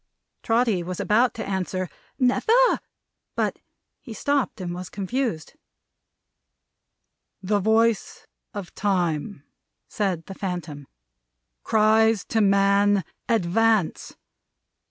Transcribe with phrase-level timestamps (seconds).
[0.41, 2.79] Trotty was about to answer "Never!"
[3.35, 3.59] But
[3.99, 5.53] he stopped and was confused.
[7.43, 9.43] "The voice of Time,"
[9.87, 10.87] said the Phantom,
[11.61, 14.17] "cries to man, Advance!